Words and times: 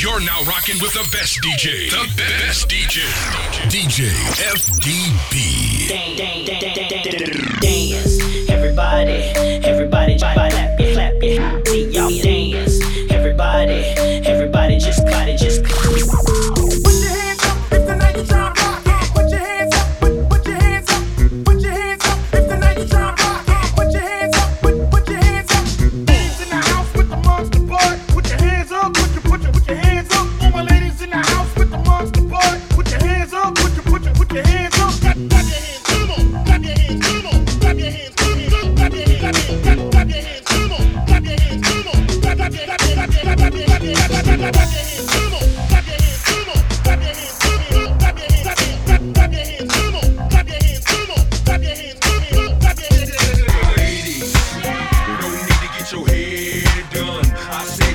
You're 0.00 0.20
now 0.20 0.42
rocking 0.44 0.80
with 0.80 0.94
the 0.94 1.06
best 1.12 1.42
DJ. 1.42 1.90
The 1.90 2.08
best 2.16 2.70
DJ. 2.70 3.04
DJ 3.68 4.08
FDB. 4.48 5.88
Dang, 5.90 6.16
dang, 6.16 6.44
dang. 6.46 6.49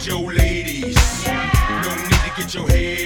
get 0.00 0.06
your 0.06 0.32
ladies. 0.32 1.26
No 1.26 1.94
need 1.94 2.10
to 2.10 2.32
get 2.36 2.54
your 2.54 2.68
head. 2.68 2.99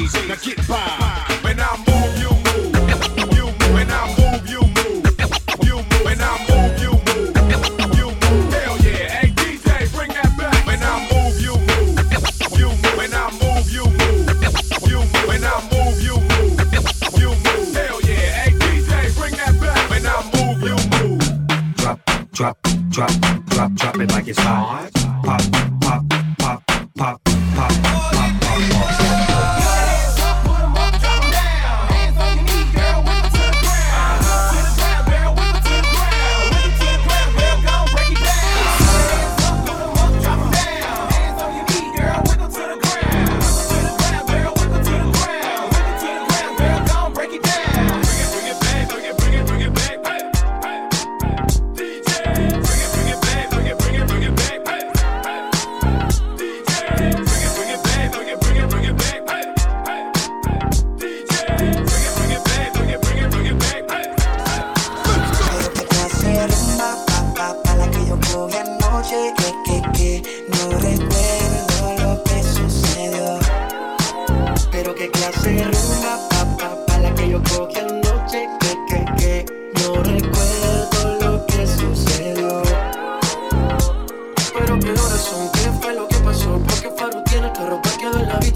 ways. 0.00 0.14
Now 0.28 0.36
get 0.36 0.68
by. 0.68 1.27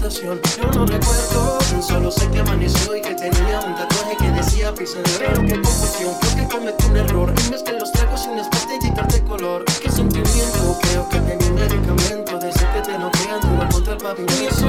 habitación. 0.03 0.41
Yo 0.57 0.79
no 0.79 0.85
recuerdo, 0.85 1.59
solo 1.81 2.11
sé 2.11 2.29
que 2.29 2.39
amaneció 2.39 2.95
y 2.95 3.01
que 3.01 3.15
tenía 3.15 3.59
un 3.61 3.75
tatuaje 3.75 4.17
que 4.17 4.31
decía 4.31 4.73
piso 4.73 4.97
de 4.97 5.09
Pero 5.19 5.41
qué 5.41 5.61
confusión, 5.61 6.13
creo 6.19 6.35
que 6.35 6.55
cometí 6.55 6.85
un 6.85 6.97
error. 6.97 7.33
En 7.45 7.51
vez 7.51 7.63
que 7.63 7.73
los 7.73 7.91
tragos 7.91 8.21
sin 8.21 8.37
espate 8.37 8.75
y 8.75 8.79
quitarte 8.79 9.23
color. 9.23 9.63
Qué 9.81 9.89
sentimiento, 9.89 10.77
creo 10.81 11.09
que 11.09 11.19
tenía 11.19 11.47
un 11.47 11.55
medicamento. 11.55 12.39
Desde 12.39 12.71
que 12.73 12.81
te 12.81 12.97
noquean, 12.97 13.39
tú 13.41 13.47
no 13.47 13.69
contra 13.69 13.93
el 13.93 13.99
pavimento. 13.99 14.62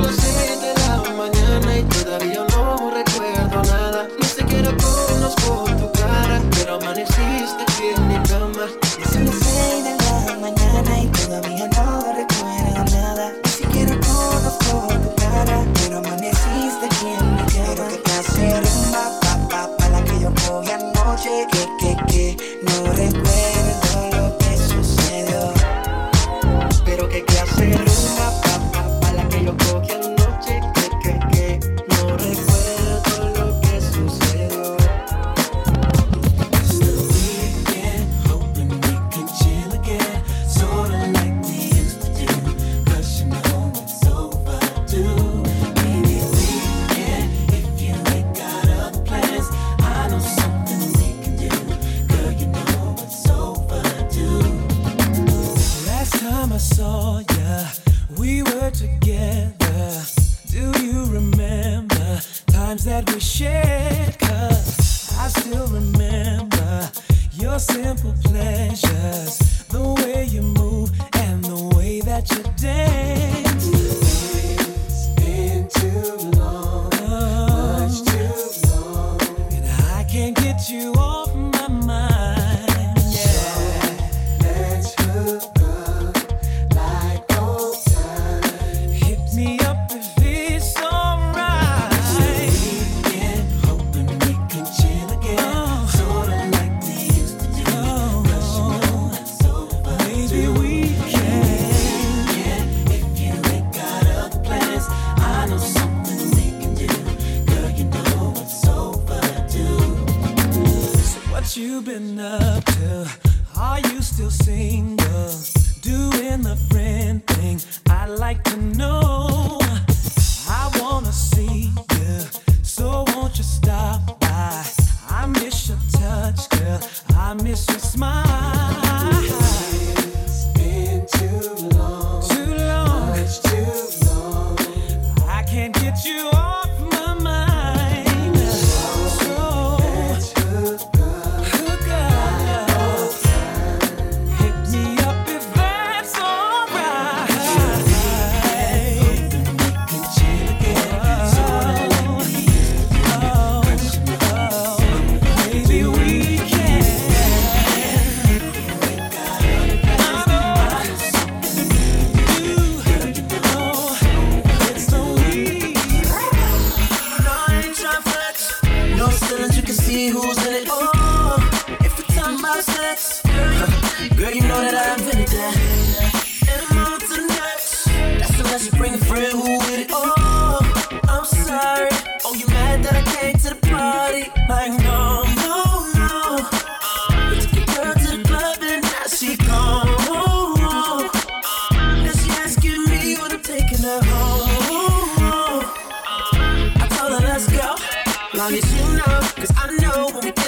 long 198.44 198.58
as 198.58 198.72
you 198.74 198.96
know, 198.98 199.20
cause 199.36 199.52
I 199.56 199.70
know 199.80 200.43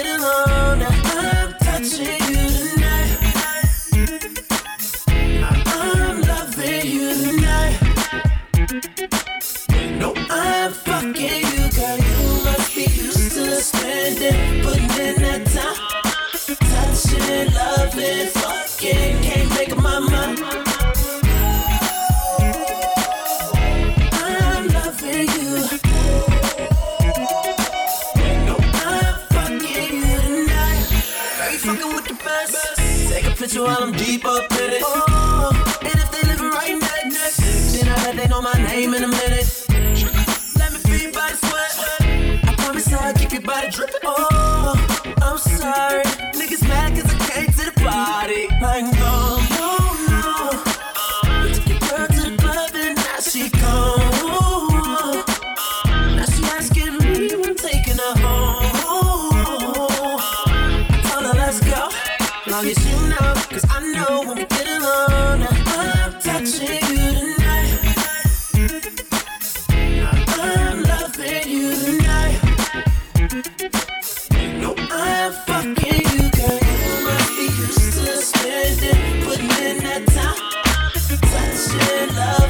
you 33.57 33.63
while 33.63 33.83
I'm 33.83 33.93
deep 33.93 34.25
up 34.27 34.53
in. 34.53 34.83
Oh, 34.83 35.79
and 35.81 35.95
if 35.95 36.11
they 36.11 36.29
live 36.29 36.41
right 36.41 36.79
next, 36.79 37.39
then 37.73 37.89
I 37.89 37.95
bet 38.05 38.17
they 38.17 38.29
know 38.29 38.43
my 38.43 38.53
name 38.53 38.93
in 38.93 39.03
a 39.05 39.09
minute. 39.09 39.65
Let 40.59 40.73
me 40.73 40.79
feed 40.81 41.15
by 41.15 41.31
the 41.31 41.37
sweat. 41.37 42.49
I 42.49 42.55
promise 42.59 42.93
I'll 42.93 43.15
keep 43.15 43.33
your 43.33 43.43
body 43.43 43.71
dripping. 43.71 44.01
Oh, 44.05 44.75
I'm 45.23 45.39
sorry. 45.39 46.06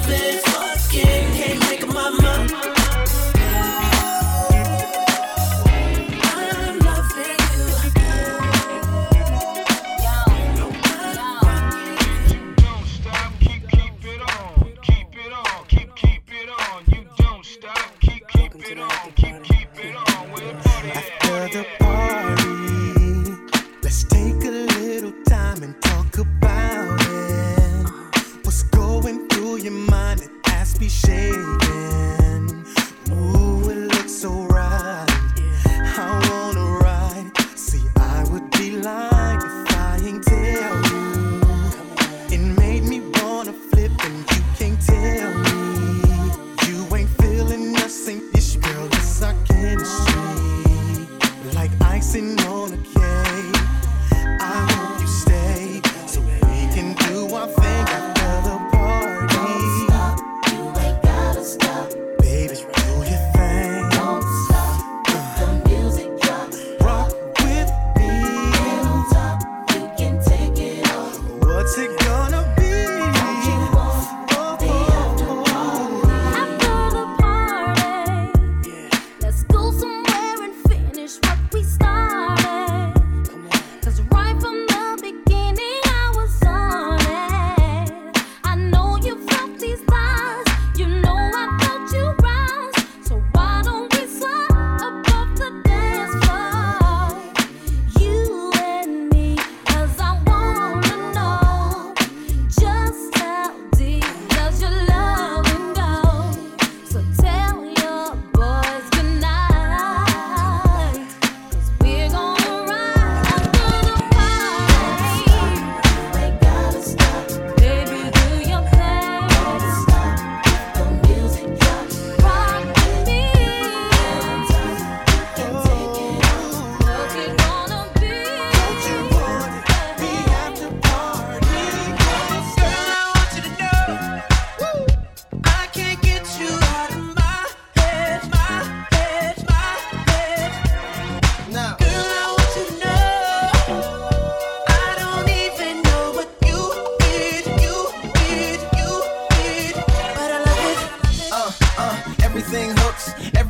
this. 0.07 0.56
be 30.79 30.89
shady. 30.89 31.36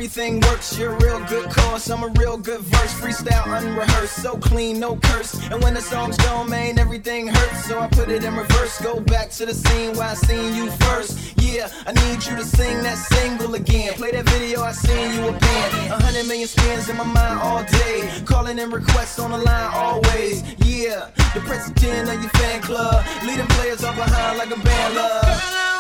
Everything 0.07 0.39
works. 0.43 0.79
You're 0.79 0.93
a 0.93 1.05
real 1.05 1.19
good 1.27 1.51
cause, 1.51 1.91
I'm 1.91 2.05
a 2.05 2.13
real 2.21 2.39
good 2.39 2.61
verse. 2.61 2.95
Freestyle 2.95 3.45
unrehearsed, 3.59 4.23
so 4.23 4.37
clean, 4.37 4.79
no 4.79 4.95
curse. 4.97 5.35
And 5.51 5.61
when 5.65 5.75
the 5.75 5.81
song's 5.81 6.17
gone, 6.19 6.49
man, 6.49 6.79
everything 6.79 7.27
hurts. 7.27 7.65
So 7.65 7.81
I 7.81 7.89
put 7.89 8.09
it 8.09 8.23
in 8.23 8.37
reverse, 8.37 8.81
go 8.81 9.01
back 9.01 9.31
to 9.31 9.47
the 9.47 9.53
scene 9.53 9.97
where 9.97 10.07
I 10.07 10.15
seen 10.15 10.55
you 10.55 10.71
first. 10.87 11.35
Yeah, 11.43 11.69
I 11.89 11.93
need 11.93 12.25
you 12.25 12.37
to 12.37 12.45
sing 12.45 12.85
that 12.85 12.99
single 12.99 13.57
again. 13.57 13.95
Play 13.95 14.13
that 14.13 14.29
video, 14.29 14.63
I 14.63 14.71
seen 14.71 15.13
you 15.15 15.27
a 15.27 15.33
band. 15.33 15.91
A 15.91 15.99
hundred 16.01 16.29
million 16.29 16.47
spins 16.47 16.89
in 16.89 16.97
my 16.97 17.05
mind 17.05 17.41
all 17.41 17.65
day. 17.65 18.09
Calling 18.25 18.61
in 18.61 18.71
requests 18.71 19.19
on 19.19 19.33
the 19.33 19.39
line 19.39 19.71
always. 19.75 20.45
Yeah, 20.65 21.11
the 21.35 21.41
president 21.41 22.09
of 22.09 22.21
your 22.23 22.31
fan 22.31 22.63
club. 22.63 23.05
Leading 23.25 23.49
players 23.59 23.83
up 23.83 23.97
behind 23.97 24.39
like 24.39 24.53
a 24.57 24.61
band 24.61 24.95
love. 24.95 25.76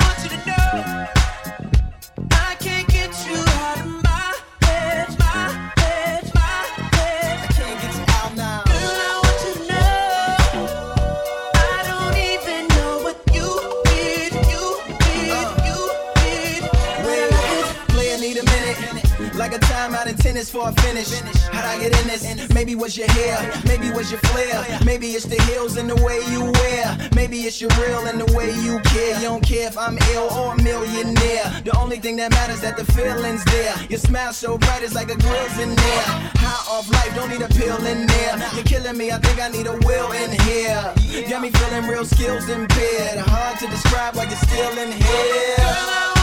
Was 22.76 22.96
your 22.96 23.10
hair, 23.10 23.52
maybe 23.66 23.90
was 23.90 24.12
your 24.12 24.20
flair. 24.20 24.78
Maybe 24.84 25.08
it's 25.08 25.24
the 25.24 25.40
heels 25.44 25.76
and 25.76 25.88
the 25.88 25.96
way 26.04 26.20
you 26.30 26.52
wear. 26.52 27.08
Maybe 27.14 27.38
it's 27.40 27.60
your 27.60 27.70
real 27.80 28.06
and 28.06 28.20
the 28.20 28.30
way 28.36 28.52
you 28.62 28.78
care. 28.80 29.16
You 29.16 29.28
don't 29.28 29.42
care 29.42 29.66
if 29.66 29.78
I'm 29.78 29.98
ill 30.12 30.28
or 30.32 30.54
a 30.54 30.62
millionaire. 30.62 31.62
The 31.64 31.76
only 31.76 31.98
thing 31.98 32.16
that 32.16 32.30
matters 32.32 32.60
that 32.60 32.76
the 32.76 32.84
feeling's 32.92 33.42
there. 33.44 33.74
Your 33.88 33.98
smile 33.98 34.32
so 34.32 34.58
bright, 34.58 34.82
it's 34.82 34.94
like 34.94 35.10
a 35.10 35.16
grill's 35.16 35.58
in 35.58 35.74
there. 35.74 36.04
High 36.36 36.72
off 36.72 36.88
life, 36.90 37.14
don't 37.16 37.30
need 37.30 37.42
a 37.42 37.48
pill 37.48 37.84
in 37.86 38.06
there. 38.06 38.36
You're 38.54 38.64
killing 38.64 38.96
me, 38.96 39.10
I 39.10 39.18
think 39.18 39.40
I 39.40 39.48
need 39.48 39.66
a 39.66 39.76
will 39.86 40.12
in 40.12 40.30
here. 40.42 40.94
Got 41.28 41.42
me 41.42 41.50
feeling 41.50 41.88
real 41.88 42.04
skills 42.04 42.48
impaired. 42.48 43.18
Hard 43.18 43.58
to 43.60 43.66
describe 43.68 44.14
why 44.16 44.24
you're 44.24 44.36
still 44.36 44.78
in 44.78 44.92
here. 44.92 46.15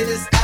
To 0.00 0.06
figure 0.06 0.16
this 0.16 0.39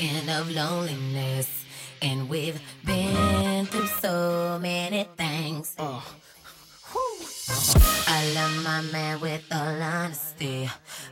22nd 0.00 0.40
of 0.40 0.50
loneliness. 0.50 1.64
And 2.02 2.28
we've 2.28 2.60
been 2.84 3.66
through 3.66 3.86
so 3.86 4.58
many 4.60 5.06
things. 5.16 5.74
Oh. 5.78 6.04
I 8.06 8.32
love 8.34 8.64
my 8.64 8.80
man 8.92 9.20
with 9.20 9.44
all 9.52 9.82
honesty, 9.82 10.70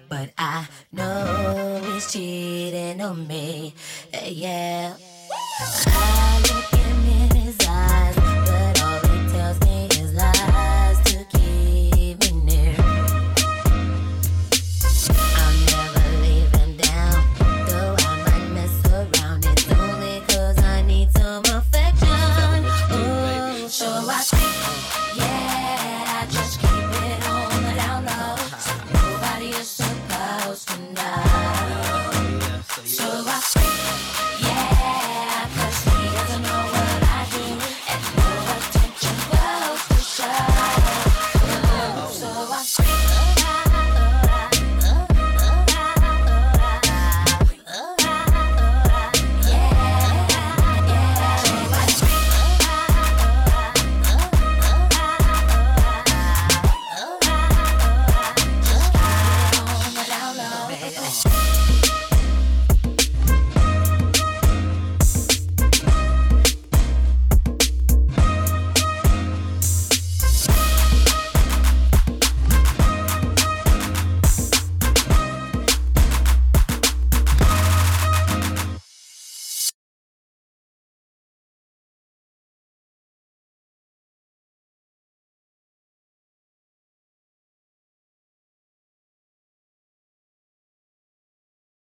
but 0.08 0.30
I 0.38 0.66
know 0.92 1.80
he's 1.84 2.12
cheating 2.12 3.00
on 3.00 3.26
me. 3.26 3.74
Yeah. 4.24 4.94
I 5.86 6.42
look 6.48 6.78